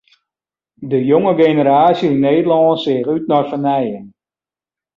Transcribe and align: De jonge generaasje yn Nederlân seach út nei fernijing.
De 0.89 0.99
jonge 1.11 1.33
generaasje 1.43 2.05
yn 2.11 2.21
Nederlân 2.25 2.75
seach 2.83 3.09
út 3.15 3.25
nei 3.29 3.47
fernijing. 3.49 4.07